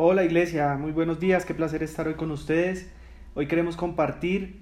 [0.00, 2.88] Hola iglesia, muy buenos días, qué placer estar hoy con ustedes.
[3.34, 4.60] Hoy queremos compartir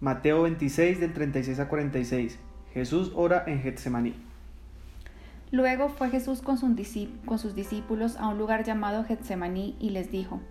[0.00, 2.38] Mateo 26 del 36 a 46.
[2.74, 4.12] Jesús ora en Getsemaní.
[5.50, 10.42] Luego fue Jesús con, sus discípulos a un lugar llamado Getsemaní y les dijo,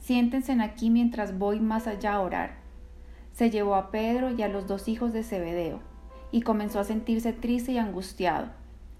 [0.00, 2.54] Siéntense aquí mientras voy más allá a orar.
[3.34, 5.80] Se llevó a Pedro y a los dos hijos de Zebedeo,
[6.30, 8.46] y comenzó a sentirse triste y angustiado.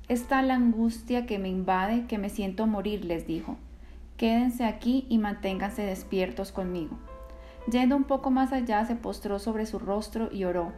[0.08, 3.56] Está la angustia que me invade que me siento morir, les dijo.
[4.23, 6.96] Quédense aquí y manténganse despiertos conmigo.
[7.68, 10.72] Yendo un poco más allá, se postró sobre su rostro y oró.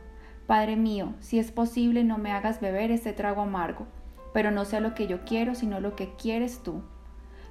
[0.47, 3.87] Padre mío, si es posible, no me hagas beber este trago amargo,
[4.33, 6.85] pero no sea lo que yo quiero, sino lo que quieres tú.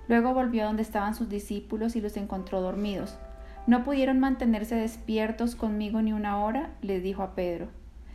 [0.07, 3.15] Luego volvió a donde estaban sus discípulos y los encontró dormidos.
[3.67, 6.71] ¿No pudieron mantenerse despiertos conmigo ni una hora?
[6.81, 7.67] les dijo a Pedro.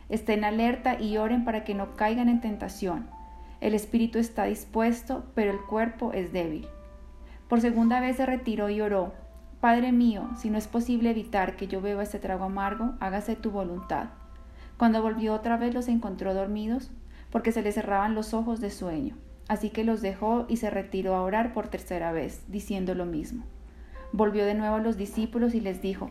[0.08, 3.08] Estén alerta y oren para que no caigan en tentación.
[3.60, 6.66] El espíritu está dispuesto, pero el cuerpo es débil.
[7.48, 9.14] Por segunda vez se retiró y oró,
[9.60, 13.50] Padre mío, si no es posible evitar que yo beba este trago amargo, hágase tu
[13.50, 14.10] voluntad.
[14.76, 16.92] Cuando volvió otra vez los encontró dormidos,
[17.30, 19.16] porque se les cerraban los ojos de sueño.
[19.48, 23.44] Así que los dejó y se retiró a orar por tercera vez, diciendo lo mismo.
[24.12, 26.10] Volvió de nuevo a los discípulos y les dijo,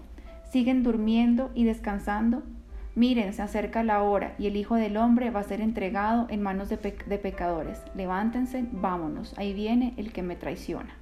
[0.51, 2.43] ¿siguen durmiendo y descansando?
[2.95, 6.41] Miren, se acerca la hora y el Hijo del Hombre va a ser entregado en
[6.41, 7.81] manos de, de pecadores.
[7.95, 10.95] Levántense, vámonos, ahí viene el que me traiciona.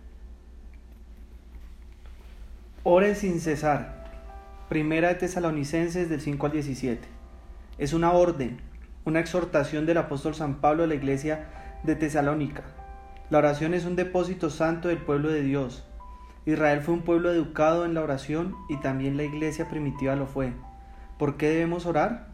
[2.88, 4.06] Oren sin cesar.
[4.70, 7.08] Primera de Tesalonicenses del 5 al 17.
[7.80, 8.62] Es una orden,
[9.06, 11.48] una exhortación del apóstol San Pablo a la iglesia
[11.82, 12.62] de Tesalónica.
[13.32, 15.84] La oración es un depósito santo del pueblo de Dios.
[16.46, 20.54] Israel fue un pueblo educado en la oración y también la iglesia primitiva lo fue.
[21.18, 22.28] ¿Por qué debemos orar?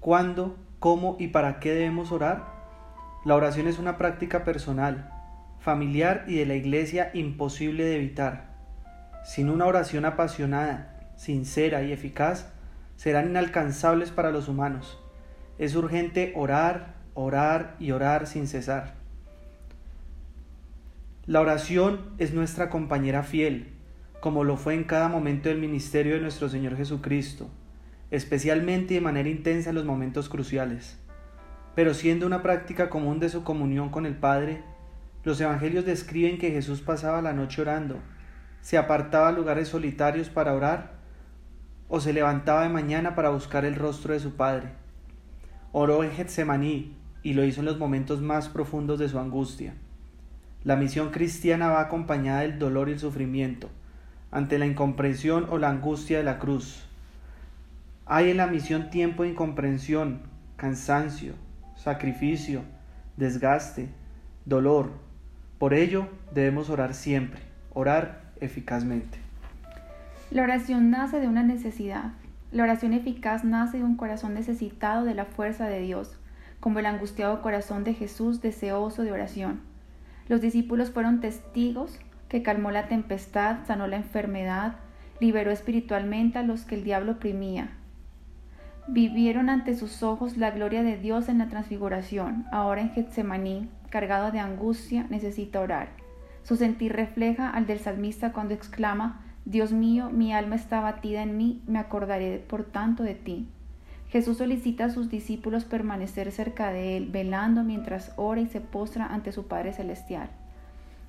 [0.00, 2.48] ¿Cuándo, cómo y para qué debemos orar?
[3.24, 5.12] La oración es una práctica personal,
[5.60, 8.51] familiar y de la iglesia imposible de evitar.
[9.24, 12.52] Sin una oración apasionada, sincera y eficaz,
[12.96, 14.98] serán inalcanzables para los humanos.
[15.58, 18.94] Es urgente orar, orar y orar sin cesar.
[21.26, 23.72] La oración es nuestra compañera fiel,
[24.20, 27.48] como lo fue en cada momento del ministerio de nuestro Señor Jesucristo,
[28.10, 30.98] especialmente y de manera intensa en los momentos cruciales.
[31.74, 34.62] Pero siendo una práctica común de su comunión con el Padre,
[35.24, 37.98] los evangelios describen que Jesús pasaba la noche orando,
[38.62, 40.92] se apartaba lugares solitarios para orar
[41.88, 44.70] o se levantaba de mañana para buscar el rostro de su Padre.
[45.72, 49.74] Oró en Getsemaní y lo hizo en los momentos más profundos de su angustia.
[50.64, 53.68] La misión cristiana va acompañada del dolor y el sufrimiento,
[54.30, 56.86] ante la incomprensión o la angustia de la cruz.
[58.06, 60.22] Hay en la misión tiempo de incomprensión,
[60.56, 61.34] cansancio,
[61.74, 62.62] sacrificio,
[63.16, 63.88] desgaste,
[64.44, 64.92] dolor.
[65.58, 67.40] Por ello debemos orar siempre,
[67.74, 69.18] orar eficazmente.
[70.30, 72.12] La oración nace de una necesidad.
[72.50, 76.18] La oración eficaz nace de un corazón necesitado de la fuerza de Dios,
[76.60, 79.60] como el angustiado corazón de Jesús deseoso de oración.
[80.28, 81.98] Los discípulos fueron testigos
[82.28, 84.76] que calmó la tempestad, sanó la enfermedad,
[85.20, 87.70] liberó espiritualmente a los que el diablo oprimía.
[88.88, 92.46] Vivieron ante sus ojos la gloria de Dios en la transfiguración.
[92.50, 96.01] Ahora en Getsemaní, cargado de angustia, necesita orar.
[96.42, 101.36] Su sentir refleja al del salmista cuando exclama, Dios mío, mi alma está batida en
[101.36, 103.48] mí, me acordaré por tanto de ti.
[104.08, 109.06] Jesús solicita a sus discípulos permanecer cerca de Él, velando mientras ora y se postra
[109.06, 110.30] ante su Padre Celestial.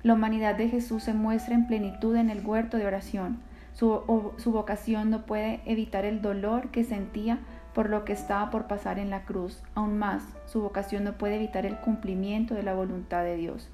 [0.02, 3.40] La humanidad de Jesús se muestra en plenitud en el huerto de oración.
[3.72, 7.40] Su, su vocación no puede evitar el dolor que sentía
[7.74, 9.62] por lo que estaba por pasar en la cruz.
[9.74, 13.68] Aún más, su vocación no puede evitar el cumplimiento de la voluntad de Dios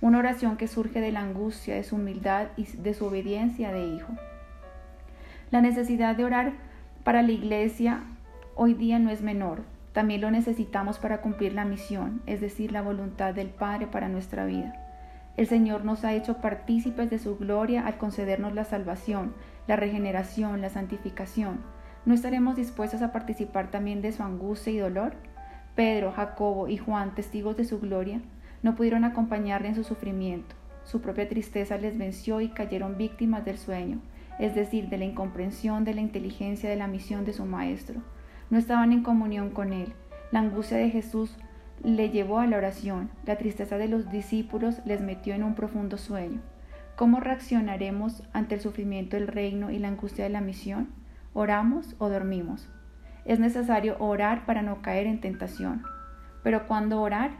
[0.00, 3.86] una oración que surge de la angustia, de su humildad y de su obediencia de
[3.86, 4.12] hijo.
[5.50, 6.52] La necesidad de orar
[7.04, 8.04] para la iglesia
[8.54, 9.62] hoy día no es menor,
[9.92, 14.46] también lo necesitamos para cumplir la misión, es decir, la voluntad del Padre para nuestra
[14.46, 14.74] vida.
[15.36, 19.34] El Señor nos ha hecho partícipes de su gloria al concedernos la salvación,
[19.66, 21.60] la regeneración, la santificación.
[22.04, 25.14] ¿No estaremos dispuestos a participar también de su angustia y dolor?
[25.74, 28.20] Pedro, Jacobo y Juan, testigos de su gloria,
[28.62, 30.54] no pudieron acompañarle en su sufrimiento.
[30.84, 34.00] Su propia tristeza les venció y cayeron víctimas del sueño,
[34.38, 38.00] es decir, de la incomprensión de la inteligencia de la misión de su Maestro.
[38.50, 39.92] No estaban en comunión con Él.
[40.32, 41.36] La angustia de Jesús
[41.84, 43.10] le llevó a la oración.
[43.24, 46.40] La tristeza de los discípulos les metió en un profundo sueño.
[46.96, 50.88] ¿Cómo reaccionaremos ante el sufrimiento del reino y la angustia de la misión?
[51.32, 52.68] ¿Oramos o dormimos?
[53.24, 55.82] Es necesario orar para no caer en tentación.
[56.42, 57.30] Pero cuando orar,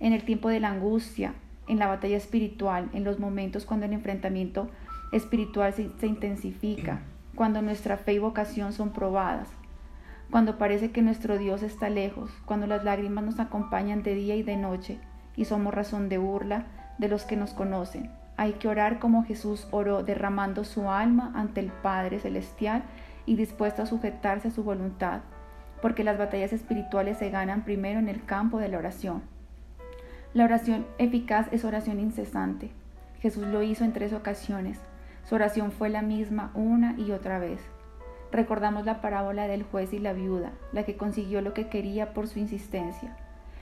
[0.00, 1.34] en el tiempo de la angustia,
[1.68, 4.68] en la batalla espiritual, en los momentos cuando el enfrentamiento
[5.12, 7.00] espiritual se, se intensifica,
[7.34, 9.48] cuando nuestra fe y vocación son probadas,
[10.30, 14.42] cuando parece que nuestro Dios está lejos, cuando las lágrimas nos acompañan de día y
[14.42, 14.98] de noche
[15.36, 16.66] y somos razón de burla
[16.98, 18.10] de los que nos conocen.
[18.36, 22.84] Hay que orar como Jesús oró, derramando su alma ante el Padre Celestial
[23.26, 25.20] y dispuesto a sujetarse a su voluntad,
[25.82, 29.22] porque las batallas espirituales se ganan primero en el campo de la oración.
[30.32, 32.70] La oración eficaz es oración incesante.
[33.20, 34.78] Jesús lo hizo en tres ocasiones.
[35.28, 37.60] Su oración fue la misma una y otra vez.
[38.30, 42.28] Recordamos la parábola del juez y la viuda, la que consiguió lo que quería por
[42.28, 43.16] su insistencia.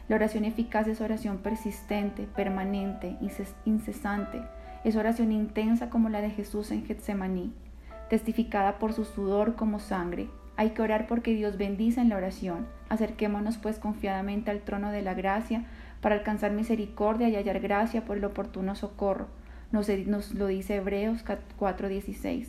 [0.09, 3.17] La oración eficaz es oración persistente, permanente,
[3.65, 4.43] incesante.
[4.85, 7.55] Es oración intensa como la de Jesús en Getsemaní,
[8.11, 10.29] testificada por su sudor como sangre.
[10.57, 12.67] Hay que orar porque Dios bendice en la oración.
[12.91, 15.65] Acerquémonos pues confiadamente al trono de la gracia
[16.01, 19.27] para alcanzar misericordia y hallar gracia por el oportuno socorro.
[19.73, 22.49] Nos, nos lo dice Hebreos 4:16.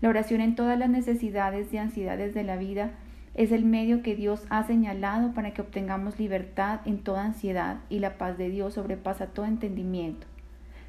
[0.00, 2.92] La oración en todas las necesidades y ansiedades de la vida
[3.34, 7.98] es el medio que Dios ha señalado para que obtengamos libertad en toda ansiedad y
[7.98, 10.26] la paz de Dios sobrepasa todo entendimiento.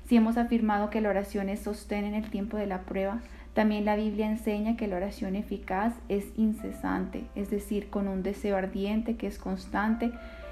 [0.06, 3.20] Si hemos afirmado que la oración es sostén en el tiempo de la prueba,
[3.54, 8.56] también la Biblia enseña que la oración eficaz es incesante, es decir, con un deseo
[8.56, 10.12] ardiente que es constante,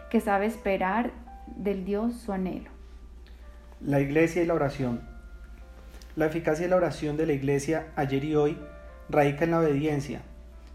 [0.09, 1.11] que sabe esperar
[1.47, 2.69] del Dios su anhelo.
[3.81, 5.01] La iglesia y la oración.
[6.15, 8.57] La eficacia de la oración de la Iglesia ayer y hoy
[9.09, 10.21] radica en la obediencia.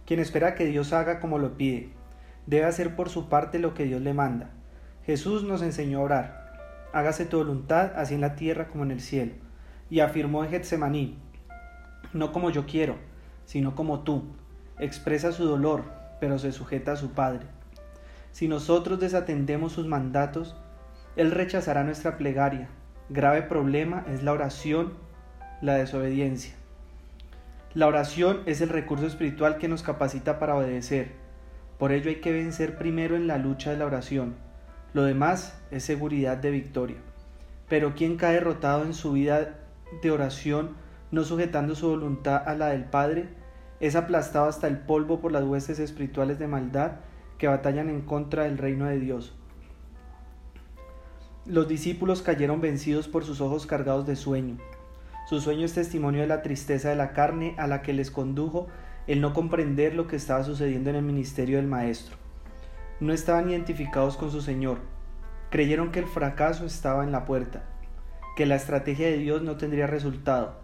[0.05, 1.89] Quien espera que Dios haga como lo pide,
[2.47, 4.51] debe hacer por su parte lo que Dios le manda.
[5.07, 6.89] Jesús nos enseñó a orar.
[6.93, 9.33] Hágase tu voluntad, así en la tierra como en el cielo.
[9.89, 11.17] Y afirmó en Getsemaní,
[12.13, 12.97] no como yo quiero,
[13.47, 14.25] sino como tú.
[14.79, 15.85] Expresa su dolor,
[16.21, 17.47] pero se sujeta a su Padre.
[18.33, 20.57] Si nosotros desatendemos sus mandatos,
[21.17, 22.69] Él rechazará nuestra plegaria.
[23.09, 24.93] Grave problema es la oración
[25.61, 26.55] la desobediencia.
[27.75, 31.13] La oración es el recurso espiritual que nos capacita para obedecer.
[31.79, 34.35] Por ello hay que vencer primero en la lucha de la oración.
[34.93, 36.97] Lo demás es seguridad de victoria.
[37.69, 39.59] Pero quien cae derrotado en su vida
[40.03, 40.77] de oración,
[41.11, 43.29] no sujetando su voluntad a la del Padre,
[43.81, 46.93] es aplastado hasta el polvo por las huestes espirituales de maldad
[47.41, 49.35] que batallan en contra del reino de Dios.
[51.47, 54.59] Los discípulos cayeron vencidos por sus ojos cargados de sueño.
[55.27, 58.69] Su sueño es testimonio de la tristeza de la carne a la que les condujo
[59.07, 62.17] el no comprender lo que estaba sucediendo en el ministerio del Maestro.
[63.01, 64.81] No estaban identificados con su Señor.
[65.49, 67.65] Creyeron que el fracaso estaba en la puerta,
[68.37, 70.61] que la estrategia de Dios no tendría resultado.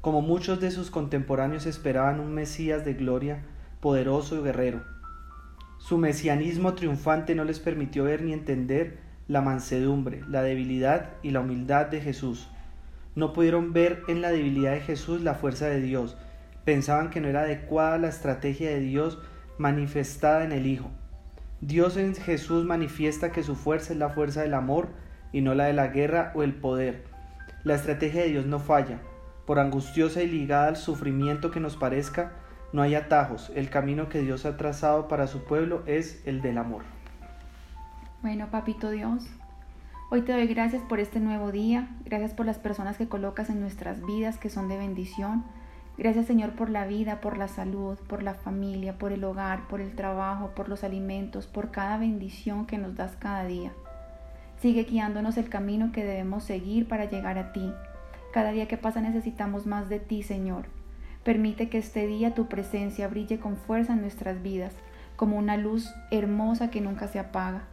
[0.00, 3.42] Como muchos de sus contemporáneos esperaban un Mesías de gloria,
[3.80, 4.99] poderoso y guerrero.
[5.80, 8.98] Su mesianismo triunfante no les permitió ver ni entender
[9.28, 12.48] la mansedumbre, la debilidad y la humildad de Jesús.
[13.14, 16.18] No pudieron ver en la debilidad de Jesús la fuerza de Dios.
[16.66, 19.18] Pensaban que no era adecuada la estrategia de Dios
[19.56, 20.90] manifestada en el Hijo.
[21.62, 24.90] Dios en Jesús manifiesta que su fuerza es la fuerza del amor
[25.32, 27.04] y no la de la guerra o el poder.
[27.64, 29.00] La estrategia de Dios no falla.
[29.46, 32.32] Por angustiosa y ligada al sufrimiento que nos parezca,
[32.72, 33.50] no hay atajos.
[33.54, 36.82] El camino que Dios ha trazado para su pueblo es el del amor.
[38.22, 39.30] Bueno, papito Dios,
[40.12, 43.60] Hoy te doy gracias por este nuevo día, gracias por las personas que colocas en
[43.60, 45.44] nuestras vidas que son de bendición.
[45.98, 49.80] Gracias Señor por la vida, por la salud, por la familia, por el hogar, por
[49.80, 53.70] el trabajo, por los alimentos, por cada bendición que nos das cada día.
[54.60, 57.72] Sigue guiándonos el camino que debemos seguir para llegar a ti.
[58.32, 60.64] Cada día que pasa necesitamos más de ti, Señor.
[61.24, 64.72] Permite que este día tu presencia brille con fuerza en nuestras vidas,
[65.16, 67.64] como una luz hermosa que nunca se apaga.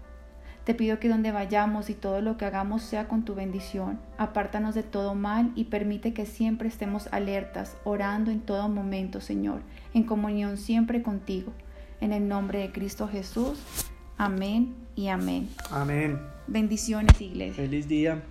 [0.66, 4.02] Te pido que donde vayamos y todo lo que hagamos sea con tu bendición.
[4.18, 9.62] Apártanos de todo mal y permite que siempre estemos alertas, orando en todo momento, Señor,
[9.94, 11.54] en comunión siempre contigo.
[12.02, 13.64] En el nombre de Cristo Jesús.
[14.18, 15.48] Amén y amén.
[15.72, 16.20] Amén.
[16.48, 17.64] Bendiciones, iglesia.
[17.64, 18.22] Feliz día.